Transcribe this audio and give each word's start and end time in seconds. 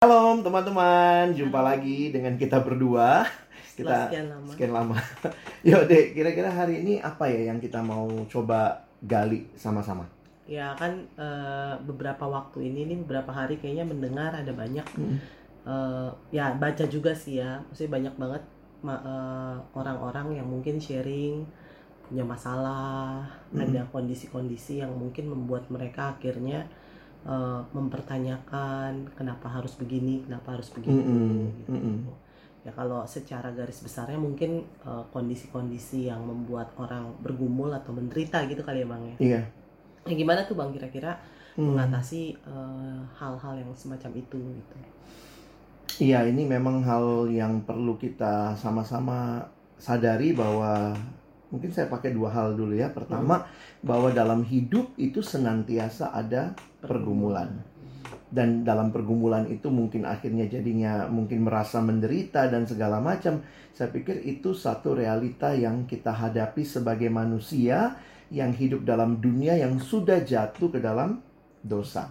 Halo 0.00 0.32
teman-teman, 0.40 1.36
jumpa 1.36 1.60
lagi 1.60 2.08
dengan 2.08 2.32
kita 2.32 2.64
berdua. 2.64 3.20
Setelah 3.68 4.08
Kita 4.08 4.08
sekian 4.08 4.26
lama. 4.32 4.48
sekian 4.48 4.72
lama. 4.72 4.96
Yo 5.68 5.76
dek, 5.84 6.16
kira-kira 6.16 6.48
hari 6.48 6.80
ini 6.80 7.04
apa 7.04 7.28
ya 7.28 7.52
yang 7.52 7.60
kita 7.60 7.84
mau 7.84 8.08
coba 8.24 8.80
gali 9.04 9.44
sama-sama? 9.52 10.08
Ya 10.48 10.72
kan 10.72 11.04
eh, 11.20 11.76
beberapa 11.84 12.24
waktu 12.24 12.72
ini 12.72 12.88
nih 12.88 12.98
beberapa 13.04 13.28
hari 13.28 13.60
kayaknya 13.60 13.84
mendengar 13.84 14.32
ada 14.32 14.48
banyak 14.56 14.88
Hmm. 14.96 15.20
eh, 15.68 16.08
ya 16.32 16.56
baca 16.56 16.88
juga 16.88 17.12
sih 17.12 17.36
ya, 17.36 17.60
maksudnya 17.60 18.00
banyak 18.00 18.14
banget 18.16 18.42
eh, 18.88 19.56
orang-orang 19.76 20.40
yang 20.40 20.48
mungkin 20.48 20.80
sharing 20.80 21.44
punya 22.08 22.24
masalah, 22.24 23.28
Mm. 23.52 23.68
ada 23.68 23.80
kondisi-kondisi 23.92 24.80
yang 24.80 24.96
mungkin 24.96 25.28
membuat 25.28 25.68
mereka 25.68 26.16
akhirnya 26.16 26.64
eh, 27.26 27.60
mempertanyakan 27.72 29.12
kenapa 29.16 29.46
harus 29.48 29.76
begini, 29.76 30.24
kenapa 30.24 30.56
harus 30.56 30.68
begitu. 30.72 30.96
Mm-mm, 30.96 31.50
gitu. 31.64 31.70
mm-mm. 31.72 31.96
Ya 32.60 32.72
kalau 32.76 33.00
secara 33.08 33.48
garis 33.56 33.80
besarnya 33.80 34.20
mungkin 34.20 34.64
eh, 34.84 35.04
kondisi-kondisi 35.12 36.08
yang 36.12 36.20
membuat 36.24 36.72
orang 36.76 37.12
bergumul 37.24 37.72
atau 37.72 37.92
menderita 37.96 38.44
gitu 38.48 38.60
kali 38.64 38.84
ya 38.84 38.88
bang 38.88 39.02
ya. 39.02 39.16
Iya. 39.20 39.40
Ya 40.08 40.14
gimana 40.16 40.44
tuh 40.48 40.56
bang 40.56 40.72
kira-kira 40.72 41.16
Hmm. 41.58 41.74
mengatasi 41.74 42.30
eh, 42.46 43.00
hal-hal 43.18 43.58
yang 43.58 43.74
semacam 43.74 44.10
itu 44.14 44.38
gitu. 44.38 44.76
Iya, 46.00 46.24
ini 46.30 46.46
memang 46.46 46.80
hal 46.86 47.26
yang 47.28 47.60
perlu 47.66 47.98
kita 47.98 48.54
sama-sama 48.54 49.42
sadari 49.76 50.30
bahwa 50.32 50.94
mungkin 51.50 51.70
saya 51.70 51.86
pakai 51.90 52.14
dua 52.14 52.30
hal 52.30 52.54
dulu 52.54 52.74
ya. 52.74 52.90
Pertama, 52.90 53.44
bahwa 53.82 54.10
dalam 54.10 54.42
hidup 54.46 54.94
itu 54.96 55.20
senantiasa 55.20 56.14
ada 56.14 56.54
pergumulan. 56.80 57.66
dan 58.30 58.62
dalam 58.62 58.94
pergumulan 58.94 59.50
itu 59.50 59.74
mungkin 59.74 60.06
akhirnya 60.06 60.46
jadinya 60.46 61.10
mungkin 61.10 61.42
merasa 61.42 61.82
menderita 61.82 62.46
dan 62.46 62.62
segala 62.62 63.02
macam. 63.02 63.42
Saya 63.74 63.90
pikir 63.90 64.22
itu 64.22 64.54
satu 64.54 64.94
realita 64.94 65.50
yang 65.50 65.82
kita 65.90 66.14
hadapi 66.14 66.62
sebagai 66.62 67.10
manusia 67.10 67.98
yang 68.30 68.54
hidup 68.54 68.86
dalam 68.86 69.18
dunia 69.18 69.58
yang 69.58 69.82
sudah 69.82 70.22
jatuh 70.22 70.70
ke 70.70 70.78
dalam 70.78 71.18
dosa. 71.66 72.06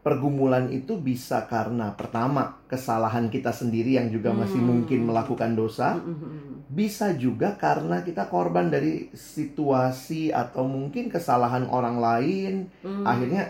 Pergumulan 0.00 0.72
itu 0.72 0.96
bisa 0.96 1.44
karena 1.44 1.92
pertama 1.92 2.56
kesalahan 2.64 3.28
kita 3.28 3.52
sendiri 3.52 4.00
yang 4.00 4.08
juga 4.08 4.32
masih 4.32 4.56
Hmm. 4.56 4.68
mungkin 4.80 5.04
melakukan 5.04 5.52
dosa, 5.52 6.00
Mm-mm. 6.00 6.49
Bisa 6.80 7.12
juga 7.14 7.52
karena 7.54 8.00
kita 8.00 8.24
korban 8.26 8.66
dari 8.66 9.12
situasi 9.12 10.32
atau 10.32 10.64
mungkin 10.64 11.08
kesalahan 11.08 11.68
orang 11.68 12.00
lain 12.00 12.54
Mm. 12.80 13.04
akhirnya 13.04 13.42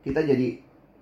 kita 0.00 0.22
jadi 0.22 0.48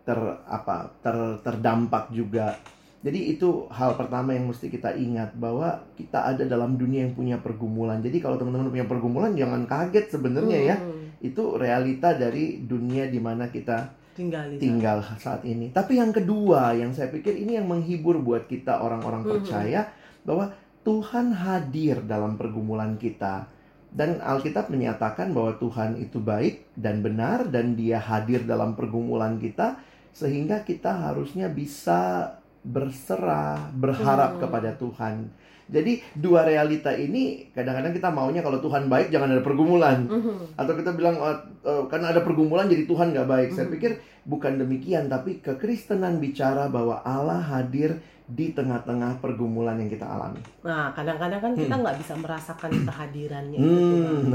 ter 0.00 0.16
apa 0.46 0.96
ter 1.00 1.12
terdampak 1.40 2.08
juga 2.10 2.56
jadi 3.04 3.36
itu 3.36 3.68
hal 3.68 4.00
pertama 4.00 4.32
yang 4.32 4.48
mesti 4.48 4.72
kita 4.72 4.96
ingat 4.96 5.36
bahwa 5.36 5.76
kita 5.92 6.24
ada 6.24 6.44
dalam 6.44 6.76
dunia 6.76 7.04
yang 7.04 7.12
punya 7.12 7.36
pergumulan 7.36 8.00
jadi 8.00 8.16
kalau 8.16 8.36
teman-teman 8.36 8.72
punya 8.72 8.88
pergumulan 8.88 9.36
jangan 9.36 9.68
kaget 9.68 10.06
sebenarnya 10.10 10.58
ya 10.64 10.76
Mm. 10.80 11.20
itu 11.20 11.42
realita 11.54 12.16
dari 12.16 12.60
dunia 12.62 13.04
di 13.06 13.20
mana 13.20 13.48
kita 13.48 13.92
tinggal 14.14 14.46
di 14.46 14.56
sana. 14.56 14.62
tinggal 14.62 14.98
saat 15.18 15.42
ini 15.42 15.68
tapi 15.68 16.00
yang 16.00 16.12
kedua 16.12 16.72
yang 16.72 16.96
saya 16.96 17.10
pikir 17.10 17.34
ini 17.34 17.58
yang 17.58 17.66
menghibur 17.66 18.16
buat 18.20 18.46
kita 18.46 18.80
orang-orang 18.80 19.20
Mhm. 19.20 19.30
percaya 19.30 19.80
bahwa 20.24 20.48
Tuhan 20.84 21.32
hadir 21.32 22.04
dalam 22.04 22.36
pergumulan 22.36 23.00
kita. 23.00 23.48
Dan 23.94 24.18
Alkitab 24.20 24.68
menyatakan 24.68 25.30
bahwa 25.32 25.54
Tuhan 25.56 25.96
itu 26.02 26.18
baik 26.18 26.76
dan 26.76 27.00
benar 27.00 27.46
dan 27.48 27.78
dia 27.78 28.02
hadir 28.02 28.42
dalam 28.42 28.74
pergumulan 28.74 29.38
kita 29.38 29.78
sehingga 30.10 30.66
kita 30.66 30.90
harusnya 30.90 31.46
bisa 31.46 32.30
berserah, 32.64 33.70
berharap 33.70 34.36
Hmm. 34.36 34.40
kepada 34.42 34.72
Tuhan. 34.74 35.28
Jadi 35.64 35.96
dua 36.12 36.44
realita 36.44 36.92
ini 36.92 37.48
kadang-kadang 37.48 37.92
kita 37.92 38.12
maunya 38.12 38.44
kalau 38.44 38.60
Tuhan 38.60 38.84
baik 38.84 39.08
jangan 39.08 39.32
ada 39.32 39.40
pergumulan 39.40 40.04
Mhm. 40.04 40.60
atau 40.60 40.72
kita 40.76 40.92
bilang 40.92 41.16
"Oh, 41.16 41.32
eh, 41.62 41.84
karena 41.88 42.12
ada 42.12 42.20
pergumulan 42.20 42.68
jadi 42.68 42.84
Tuhan 42.84 43.16
nggak 43.16 43.24
baik. 43.24 43.48
Saya 43.50 43.68
Mhm. 43.68 43.72
pikir 43.72 43.90
bukan 44.24 44.60
demikian, 44.60 45.08
tapi 45.08 45.40
kekristenan 45.40 46.20
bicara 46.20 46.68
bahwa 46.68 47.00
Allah 47.00 47.40
hadir 47.40 47.96
di 48.24 48.52
tengah-tengah 48.52 49.20
pergumulan 49.20 49.76
yang 49.76 49.88
kita 49.88 50.04
alami. 50.04 50.40
Nah 50.60 50.92
kadang-kadang 50.92 51.40
kan 51.40 51.52
kita 51.52 51.74
Hmm. 51.74 51.82
nggak 51.82 51.98
bisa 51.98 52.14
merasakan 52.14 52.70
kehadirannya 52.84 53.58
itu 53.58 53.68
tuh, 53.68 53.98
Bang. 54.00 54.16
Hmm. 54.20 54.32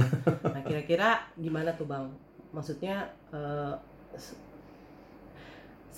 Nah 0.50 0.62
kira-kira 0.64 1.10
gimana 1.36 1.70
tuh 1.74 1.86
bang? 1.86 2.06
Maksudnya 2.50 3.06
s- 4.14 4.34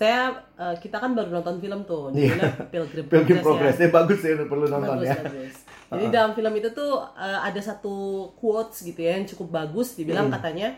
saya 0.01 0.21
eh, 0.57 0.75
kita 0.77 0.97
kan 0.97 1.13
baru 1.13 1.29
nonton 1.31 1.61
film 1.61 1.85
tuh, 1.85 2.09
Iya. 2.09 2.33
judulnya 2.33 2.49
Pilgrim, 2.67 3.05
Pilgrim 3.13 3.37
Progress 3.37 3.77
Progress, 3.77 3.77
ya 3.77 3.89
bagus 3.91 4.19
ya 4.19 4.33
perlu 4.43 4.65
ya. 4.65 4.71
nonton 4.71 4.95
Bagus, 4.97 5.05
ya. 5.05 5.15
bagus. 5.21 5.55
Jadi 5.91 6.03
Uh-uh. 6.03 6.13
dalam 6.13 6.31
film 6.33 6.53
itu 6.55 6.69
tuh 6.71 6.91
eh, 7.13 7.39
ada 7.39 7.61
satu 7.61 7.95
quotes 8.33 8.81
gitu 8.81 8.97
ya 8.97 9.13
yang 9.13 9.27
cukup 9.27 9.47
bagus, 9.53 9.93
dibilang 9.93 10.27
Hmm. 10.27 10.35
katanya 10.35 10.69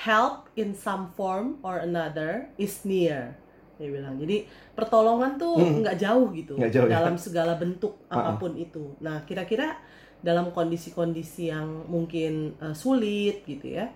help 0.00 0.50
in 0.54 0.74
some 0.74 1.10
form 1.10 1.46
or 1.60 1.78
another 1.78 2.30
is 2.56 2.82
near. 2.82 3.38
Dia 3.76 3.88
bilang. 3.88 4.18
Jadi 4.18 4.42
pertolongan 4.72 5.38
tuh 5.38 5.54
Hmm. 5.54 5.78
nggak 5.80 5.96
jauh 5.96 6.26
gitu 6.32 6.54
Nggak 6.54 6.72
jauh, 6.72 6.86
ya. 6.86 6.98
dalam 6.98 7.14
segala 7.14 7.54
bentuk 7.54 8.02
Uh-uh. 8.04 8.16
apa 8.16 8.32
pun 8.36 8.52
itu. 8.54 8.98
Nah 8.98 9.22
kira-kira 9.22 9.78
dalam 10.18 10.50
kondisi-kondisi 10.50 11.46
yang 11.46 11.86
mungkin 11.86 12.58
eh, 12.58 12.74
sulit 12.74 13.44
gitu 13.44 13.70
ya, 13.70 13.86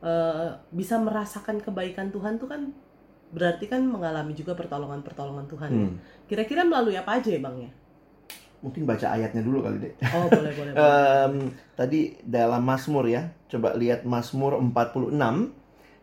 eh, 0.00 0.48
bisa 0.70 0.96
merasakan 0.96 1.60
kebaikan 1.60 2.08
Tuhan 2.08 2.36
tuh 2.36 2.48
kan 2.48 2.72
berarti 3.34 3.66
kan 3.66 3.82
mengalami 3.82 4.32
juga 4.36 4.54
pertolongan-pertolongan 4.54 5.46
Tuhan. 5.50 5.70
Hmm. 5.70 5.94
Kira-kira 6.30 6.62
melalui 6.62 6.94
apa 6.94 7.18
aja 7.18 7.30
ya 7.30 7.40
bang 7.42 7.66
ya? 7.66 7.70
Mungkin 8.64 8.82
baca 8.88 9.06
ayatnya 9.12 9.42
dulu 9.44 9.62
kali 9.62 9.76
deh. 9.82 9.94
Oh 10.14 10.26
boleh 10.30 10.52
boleh. 10.54 10.72
boleh. 10.74 10.82
Em, 10.82 11.34
tadi 11.76 12.16
dalam 12.24 12.62
Mazmur 12.64 13.06
ya, 13.06 13.30
coba 13.50 13.76
lihat 13.76 14.02
Mazmur 14.08 14.58
46. 14.58 15.14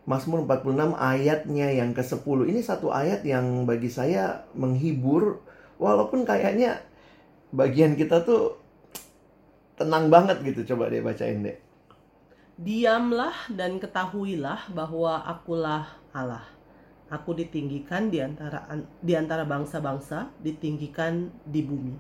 Mazmur 0.04 0.44
46 0.44 1.00
ayatnya 1.00 1.68
yang 1.72 1.96
ke-10. 1.96 2.40
Ini 2.52 2.60
satu 2.60 2.92
ayat 2.92 3.24
yang 3.24 3.64
bagi 3.64 3.88
saya 3.88 4.44
menghibur 4.52 5.40
walaupun 5.80 6.28
kayaknya 6.28 6.84
bagian 7.56 7.96
kita 7.96 8.20
tuh 8.28 8.60
tenang 9.80 10.12
banget 10.12 10.44
gitu. 10.44 10.76
Coba 10.76 10.92
deh 10.92 11.00
bacain 11.00 11.40
deh. 11.40 11.58
Diamlah 12.60 13.34
dan 13.50 13.82
ketahuilah 13.82 14.70
bahwa 14.76 15.24
akulah 15.26 15.88
Allah. 16.14 16.46
Aku 17.14 17.38
ditinggikan 17.38 18.10
di 18.10 18.18
antara 18.18 18.66
di 18.98 19.14
antara 19.14 19.46
bangsa-bangsa, 19.46 20.34
ditinggikan 20.42 21.30
di 21.46 21.62
bumi. 21.62 21.94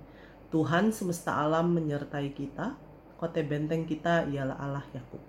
Tuhan 0.50 0.90
semesta 0.90 1.38
alam 1.38 1.69
menyertai 1.69 2.34
kita. 2.34 2.74
Kote 3.22 3.46
benteng 3.46 3.85
kita 3.85 4.25
ialah 4.25 4.57
Allah 4.57 4.85
Yakub. 4.90 5.22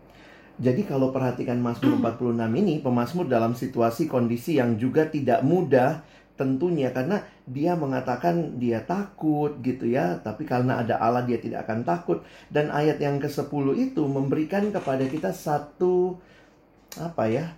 Jadi 0.55 0.87
kalau 0.87 1.11
perhatikan 1.11 1.59
Mazmur 1.59 1.99
46 2.01 2.47
ini, 2.63 2.79
pemazmur 2.79 3.27
dalam 3.27 3.59
situasi 3.59 4.07
kondisi 4.07 4.57
yang 4.57 4.79
juga 4.79 5.05
tidak 5.11 5.43
mudah 5.43 6.01
tentunya 6.35 6.91
karena 6.91 7.23
dia 7.47 7.79
mengatakan 7.79 8.59
dia 8.59 8.83
takut 8.83 9.55
gitu 9.63 9.87
ya, 9.87 10.19
tapi 10.23 10.43
karena 10.47 10.83
ada 10.83 10.99
Allah 10.99 11.23
dia 11.23 11.39
tidak 11.39 11.67
akan 11.67 11.87
takut 11.87 12.23
dan 12.51 12.71
ayat 12.75 12.99
yang 12.99 13.23
ke-10 13.23 13.67
itu 13.79 14.03
memberikan 14.07 14.71
kepada 14.75 15.07
kita 15.07 15.31
satu 15.31 16.19
apa 16.99 17.25
ya? 17.31 17.55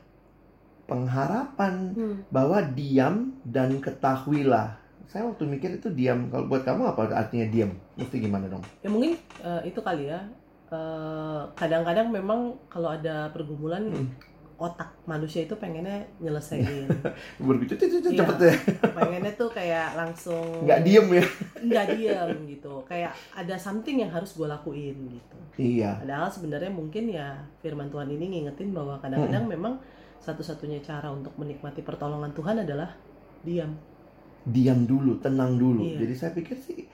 Pengharapan 0.87 1.93
bahwa 2.29 2.63
diam 2.73 3.15
dan 3.43 3.79
ketahuilah. 3.79 4.75
Saya 5.07 5.23
waktu 5.25 5.45
mikir 5.45 5.71
itu 5.75 5.89
diam. 5.89 6.27
Kalau 6.29 6.47
buat 6.47 6.63
kamu 6.63 6.83
apa 6.89 7.11
artinya 7.13 7.47
diam? 7.47 7.71
Mesti 7.95 8.17
gimana 8.19 8.47
dong? 8.47 8.63
Ya 8.81 8.89
mungkin 8.89 9.15
eh, 9.41 9.61
itu 9.65 9.79
kali 9.79 10.09
ya. 10.09 10.19
Eh, 10.67 11.41
kadang-kadang 11.55 12.11
memang 12.11 12.55
kalau 12.67 12.91
ada 12.91 13.31
pergumulan 13.31 13.87
Hmm. 13.87 14.11
otak 14.57 14.89
manusia 15.05 15.45
itu 15.45 15.53
pengennya 15.55 16.01
nyelesain. 16.17 16.89
Berbicara 17.39 17.77
Iya. 17.77 18.19
cepet 18.19 18.39
ya. 18.41 18.55
pengennya 18.99 19.33
tuh 19.37 19.47
kayak 19.49 19.95
langsung 19.95 20.65
Nggak 20.65 20.81
diem 20.81 21.06
ya. 21.12 21.25
nggak 21.61 21.87
diem 21.93 22.31
gitu 22.49 22.73
kayak 22.82 23.12
ada 23.31 23.53
something 23.55 24.00
yang 24.00 24.09
harus 24.09 24.32
gue 24.32 24.44
lakuin 24.44 24.97
gitu 25.12 25.37
Iya. 25.56 26.00
padahal 26.00 26.29
sebenarnya 26.29 26.73
mungkin 26.73 27.05
ya 27.06 27.37
firman 27.61 27.89
Tuhan 27.89 28.09
ini 28.09 28.25
ngingetin 28.32 28.73
bahwa 28.73 28.97
kadang-kadang 28.97 29.44
memang 29.47 29.77
satu-satunya 30.26 30.82
cara 30.82 31.08
untuk 31.14 31.38
menikmati 31.38 31.87
pertolongan 31.87 32.34
Tuhan 32.34 32.67
adalah 32.67 32.90
diam 33.46 33.70
diam 34.46 34.87
dulu, 34.87 35.19
tenang 35.19 35.58
dulu. 35.58 35.82
Iya. 35.82 36.06
Jadi 36.06 36.14
saya 36.14 36.31
pikir 36.34 36.56
sih 36.58 36.87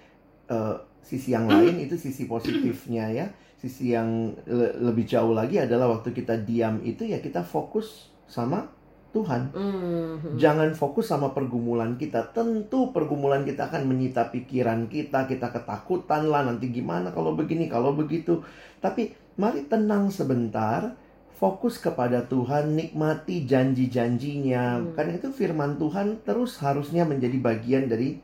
eh, 0.49 0.77
sisi 1.05 1.37
yang 1.37 1.49
lain 1.49 1.85
itu 1.85 1.97
sisi 2.01 2.25
positifnya 2.25 3.09
ya. 3.13 3.27
Sisi 3.61 3.95
yang 3.95 4.33
le- 4.49 4.75
lebih 4.81 5.05
jauh 5.07 5.37
lagi 5.37 5.61
adalah 5.61 5.87
waktu 5.93 6.11
kita 6.17 6.35
diam 6.43 6.81
itu 6.83 7.05
ya 7.07 7.21
kita 7.21 7.45
fokus 7.45 8.11
sama 8.27 8.67
Tuhan. 9.13 9.53
Mhm. 9.53 10.41
Jangan 10.41 10.73
fokus 10.73 11.13
sama 11.13 11.37
pergumulan 11.37 12.01
kita. 12.01 12.33
Tentu 12.33 12.91
pergumulan 12.97 13.45
kita 13.45 13.69
akan 13.69 13.85
menyita 13.85 14.33
pikiran 14.33 14.89
kita, 14.89 15.29
kita 15.29 15.53
ketakutan 15.53 16.33
lah 16.33 16.43
nanti 16.49 16.73
gimana 16.73 17.13
kalau 17.13 17.37
begini, 17.37 17.69
kalau 17.69 17.93
begitu. 17.93 18.41
Tapi 18.81 19.13
mari 19.37 19.69
tenang 19.69 20.09
sebentar, 20.09 20.97
fokus 21.37 21.81
kepada 21.81 22.25
Tuhan, 22.27 22.77
nikmati 22.77 23.45
janji-janjinya. 23.49 24.65
Hmm. 24.79 24.93
Karena 24.95 25.13
itu 25.19 25.31
firman 25.33 25.81
Tuhan 25.81 26.23
terus 26.23 26.59
harusnya 26.61 27.03
menjadi 27.09 27.39
bagian 27.41 27.89
dari 27.91 28.21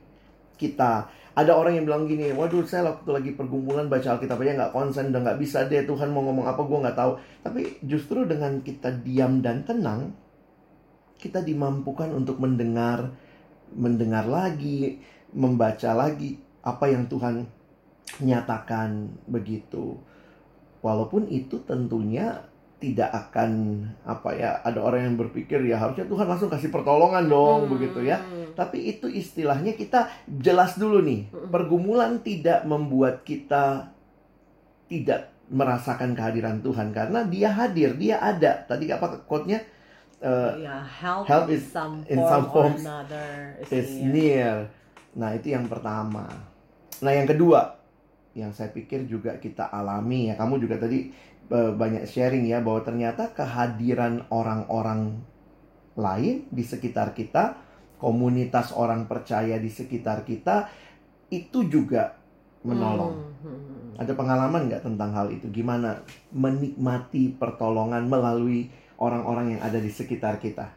kita. 0.58 1.10
Ada 1.38 1.54
orang 1.54 1.78
yang 1.78 1.86
bilang 1.86 2.04
gini, 2.10 2.34
waduh 2.34 2.66
saya 2.66 2.90
waktu 2.90 3.10
lagi 3.14 3.30
pergumulan 3.38 3.86
baca 3.86 4.18
Alkitab 4.18 4.42
aja 4.42 4.58
nggak 4.58 4.74
konsen, 4.74 5.14
udah 5.14 5.22
nggak 5.22 5.38
bisa 5.38 5.62
deh 5.70 5.86
Tuhan 5.86 6.10
mau 6.10 6.26
ngomong 6.26 6.50
apa 6.50 6.66
gue 6.66 6.78
nggak 6.82 6.98
tahu. 6.98 7.12
Tapi 7.46 7.60
justru 7.86 8.26
dengan 8.26 8.58
kita 8.58 8.90
diam 9.06 9.38
dan 9.38 9.62
tenang, 9.62 10.10
kita 11.14 11.38
dimampukan 11.46 12.10
untuk 12.10 12.42
mendengar, 12.42 13.14
mendengar 13.70 14.26
lagi, 14.26 14.98
membaca 15.30 15.94
lagi 15.94 16.42
apa 16.66 16.90
yang 16.90 17.06
Tuhan 17.06 17.46
nyatakan 18.18 19.22
begitu. 19.30 19.94
Walaupun 20.82 21.30
itu 21.30 21.62
tentunya 21.62 22.42
tidak 22.78 23.10
akan 23.10 23.50
apa 24.04 24.30
ya 24.32 24.50
ada 24.60 24.78
orang 24.78 25.02
yang 25.04 25.16
berpikir 25.16 25.58
ya 25.62 25.76
harusnya 25.76 26.04
Tuhan 26.04 26.24
langsung 26.24 26.46
kasih 26.46 26.68
pertolongan 26.68 27.26
dong 27.26 27.66
Hmm. 27.66 27.72
begitu 27.72 28.00
ya 28.02 28.22
tapi 28.54 28.88
itu 28.88 29.06
istilahnya 29.06 29.72
kita 29.72 30.06
jelas 30.28 30.74
dulu 30.74 30.98
nih 31.00 31.26
Mm-mm. 31.26 31.48
pergumulan 31.48 32.18
tidak 32.20 32.62
membuat 32.64 33.22
kita 33.22 33.90
tidak 34.86 35.20
merasakan 35.48 36.12
kehadiran 36.12 36.60
Tuhan 36.60 36.90
karena 36.90 37.24
dia 37.24 37.48
hadir 37.50 37.94
dia 37.94 38.18
ada 38.18 38.62
tadi 38.62 38.88
apa 38.88 39.22
quote-nya 39.22 39.60
Eh, 40.18 40.52
Ya, 40.60 40.82
help, 40.82 41.30
help 41.30 41.46
in 41.46 41.54
is- 41.54 41.70
some 41.70 42.02
in 42.04 42.18
form 42.18 42.26
some 42.26 42.42
or 42.42 42.50
forms 42.50 42.82
another 42.82 43.54
is 43.64 43.86
near. 43.96 44.10
near. 44.10 44.56
Nah, 45.14 45.30
itu 45.30 45.46
yang 45.48 45.62
pertama. 45.64 46.26
Nah, 46.98 47.12
yang 47.14 47.22
kedua 47.24 47.77
yang 48.36 48.52
saya 48.52 48.72
pikir 48.72 49.08
juga 49.08 49.36
kita 49.40 49.68
alami 49.68 50.32
ya. 50.32 50.34
Kamu 50.36 50.60
juga 50.60 50.76
tadi 50.80 51.08
eh, 51.48 51.72
banyak 51.72 52.04
sharing 52.04 52.48
ya 52.48 52.60
bahwa 52.60 52.84
ternyata 52.84 53.32
kehadiran 53.32 54.28
orang-orang 54.28 55.20
lain 55.98 56.46
di 56.48 56.62
sekitar 56.62 57.12
kita, 57.16 57.58
komunitas 57.98 58.70
orang 58.76 59.10
percaya 59.10 59.58
di 59.58 59.70
sekitar 59.70 60.22
kita 60.22 60.70
itu 61.28 61.66
juga 61.68 62.16
menolong. 62.64 63.14
Hmm, 63.14 63.34
hmm, 63.44 63.58
hmm. 63.58 63.90
Ada 63.98 64.12
pengalaman 64.14 64.70
nggak 64.70 64.82
tentang 64.86 65.10
hal 65.10 65.26
itu? 65.34 65.50
Gimana 65.50 65.98
menikmati 66.30 67.34
pertolongan 67.34 68.06
melalui 68.06 68.70
orang-orang 68.98 69.58
yang 69.58 69.62
ada 69.62 69.78
di 69.82 69.90
sekitar 69.90 70.38
kita? 70.38 70.70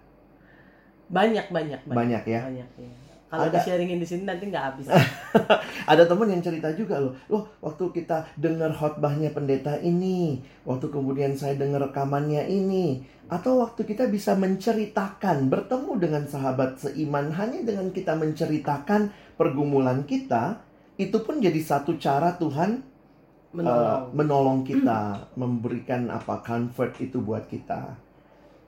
Banyak, 1.12 1.52
banyak, 1.52 1.82
banyak. 1.86 1.98
Banyak 1.98 2.24
ya. 2.26 2.42
Banyak, 2.48 2.70
ya. 2.80 2.92
Kalau 3.32 3.48
Ada. 3.48 3.64
di-sharingin 3.64 3.96
di 3.96 4.04
sini 4.04 4.28
nanti 4.28 4.52
nggak 4.52 4.66
habis. 4.68 4.92
Ada 5.92 6.04
temen 6.04 6.36
yang 6.36 6.44
cerita 6.44 6.68
juga 6.76 7.00
loh, 7.00 7.16
loh 7.32 7.48
waktu 7.64 8.04
kita 8.04 8.28
dengar 8.36 8.76
khotbahnya 8.76 9.32
pendeta 9.32 9.80
ini, 9.80 10.44
waktu 10.68 10.92
kemudian 10.92 11.40
saya 11.40 11.56
dengar 11.56 11.88
rekamannya 11.88 12.44
ini, 12.52 13.08
atau 13.32 13.64
waktu 13.64 13.88
kita 13.88 14.12
bisa 14.12 14.36
menceritakan, 14.36 15.48
bertemu 15.48 15.92
dengan 15.96 16.24
sahabat 16.28 16.84
seiman 16.84 17.32
hanya 17.32 17.64
dengan 17.64 17.96
kita 17.96 18.20
menceritakan 18.20 19.16
pergumulan 19.40 20.04
kita, 20.04 20.60
itu 21.00 21.16
pun 21.24 21.40
jadi 21.40 21.64
satu 21.64 21.96
cara 21.96 22.36
Tuhan 22.36 22.84
uh, 22.84 23.56
Menolong. 23.56 24.12
menolong 24.12 24.60
kita, 24.68 25.32
memberikan 25.40 26.12
apa 26.12 26.44
comfort 26.44 27.00
itu 27.00 27.24
buat 27.24 27.48
kita. 27.48 27.96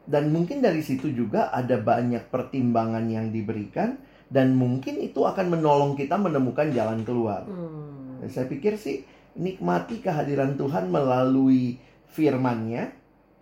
Dan 0.07 0.31
mungkin 0.31 0.63
dari 0.63 0.80
situ 0.80 1.12
juga 1.12 1.51
ada 1.51 1.75
banyak 1.75 2.31
pertimbangan 2.31 3.04
yang 3.12 3.27
diberikan 3.27 4.12
dan 4.33 4.57
mungkin 4.57 4.97
itu 4.97 5.21
akan 5.21 5.53
menolong 5.53 5.94
kita 5.94 6.18
menemukan 6.18 6.74
jalan 6.74 7.06
keluar. 7.06 7.45
Hmm. 7.45 8.18
Dan 8.18 8.30
saya 8.33 8.50
pikir 8.50 8.74
sih 8.81 9.06
nikmati 9.38 10.01
kehadiran 10.01 10.57
Tuhan 10.57 10.89
melalui 10.89 11.77
firman-Nya, 12.09 12.89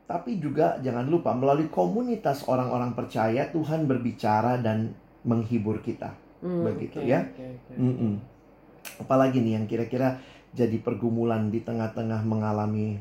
tapi 0.04 0.44
juga 0.44 0.76
jangan 0.84 1.08
lupa 1.08 1.32
melalui 1.32 1.72
komunitas 1.72 2.44
orang-orang 2.52 2.92
percaya 2.92 3.48
Tuhan 3.48 3.88
berbicara 3.88 4.60
dan 4.60 4.92
menghibur 5.24 5.80
kita. 5.80 6.12
Hmm, 6.44 6.68
Begitu 6.68 7.00
oke, 7.00 7.08
ya. 7.08 7.24
oke. 7.24 7.48
Mm-mm. 7.80 8.14
Apalagi 9.00 9.40
nih 9.40 9.56
yang 9.56 9.66
kira-kira 9.72 10.20
jadi 10.52 10.76
pergumulan 10.84 11.48
di 11.48 11.64
tengah-tengah 11.64 12.28
mengalami 12.28 13.00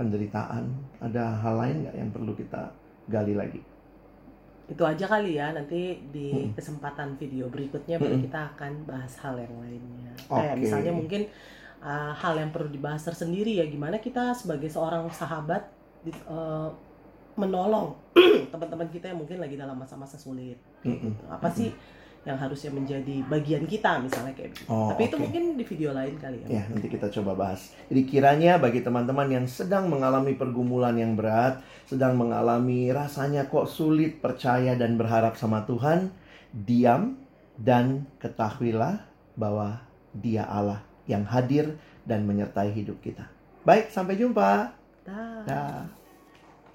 penderitaan. 0.00 0.72
Ada 1.04 1.44
hal 1.44 1.54
lain 1.60 1.76
nggak 1.84 1.96
yang 2.00 2.10
perlu 2.14 2.32
kita 2.32 2.72
gali 3.12 3.36
lagi? 3.36 3.60
Itu 4.72 4.82
aja 4.88 5.04
kali 5.04 5.36
ya. 5.36 5.52
Nanti 5.52 6.00
di 6.08 6.32
Mm-mm. 6.32 6.56
kesempatan 6.56 7.20
video 7.20 7.52
berikutnya 7.52 8.00
Mm-mm. 8.00 8.24
kita 8.24 8.56
akan 8.56 8.72
bahas 8.88 9.12
hal 9.20 9.36
yang 9.36 9.52
lainnya. 9.60 10.12
Kayak 10.26 10.56
Oke. 10.56 10.62
misalnya 10.64 10.92
mungkin 10.96 11.22
uh, 11.84 12.12
hal 12.16 12.34
yang 12.40 12.48
perlu 12.48 12.72
dibahas 12.72 13.04
tersendiri 13.04 13.60
ya 13.60 13.68
gimana 13.68 14.00
kita 14.00 14.32
sebagai 14.32 14.72
seorang 14.72 15.04
sahabat 15.12 15.68
di- 16.00 16.24
uh, 16.24 16.72
menolong 17.36 17.96
teman-teman 18.52 18.88
kita 18.92 19.08
yang 19.12 19.20
mungkin 19.20 19.40
lagi 19.40 19.60
dalam 19.60 19.76
masa-masa 19.76 20.16
sulit. 20.16 20.56
Mm-mm. 20.88 21.12
Gitu. 21.12 21.24
Apa 21.28 21.52
sih 21.52 21.68
yang 22.22 22.38
harusnya 22.38 22.70
menjadi 22.70 23.16
bagian 23.26 23.66
kita 23.66 23.98
misalnya 23.98 24.30
kayak 24.38 24.54
begitu. 24.54 24.70
Oh, 24.70 24.94
Tapi 24.94 25.02
itu 25.10 25.16
oke. 25.18 25.22
mungkin 25.26 25.42
di 25.58 25.64
video 25.66 25.90
lain 25.90 26.14
kali 26.22 26.38
ya. 26.46 26.62
Ya, 26.62 26.62
nanti 26.70 26.86
kita 26.86 27.10
coba 27.18 27.32
bahas. 27.34 27.74
Jadi 27.90 28.02
kiranya 28.06 28.62
bagi 28.62 28.78
teman-teman 28.78 29.26
yang 29.26 29.46
sedang 29.50 29.90
mengalami 29.90 30.38
pergumulan 30.38 30.94
yang 30.94 31.18
berat, 31.18 31.58
sedang 31.90 32.14
mengalami 32.14 32.94
rasanya 32.94 33.50
kok 33.50 33.66
sulit 33.66 34.22
percaya 34.22 34.78
dan 34.78 34.94
berharap 34.94 35.34
sama 35.34 35.66
Tuhan, 35.66 36.14
diam 36.54 37.18
dan 37.58 38.06
ketahuilah 38.22 39.02
bahwa 39.34 39.82
Dia 40.14 40.46
Allah 40.46 40.86
yang 41.10 41.26
hadir 41.26 41.74
dan 42.06 42.22
menyertai 42.22 42.70
hidup 42.70 43.02
kita. 43.02 43.26
Baik, 43.66 43.90
sampai 43.90 44.14
jumpa. 44.14 44.70
Dah. 45.02 45.42
Dah. 45.42 46.01